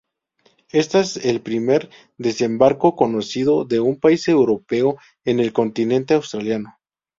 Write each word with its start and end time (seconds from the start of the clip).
Esta 0.71 1.01
es 1.01 1.15
el 1.17 1.41
primer 1.41 1.91
desembarco 2.17 2.95
conocido 2.95 3.65
de 3.65 3.79
un 3.81 3.99
país 3.99 4.27
europeo 4.27 4.97
en 5.25 5.39
el 5.39 5.53
continente 5.53 6.15
australiano. 6.15 6.79